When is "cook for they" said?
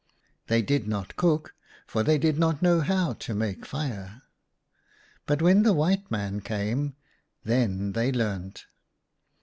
1.15-2.17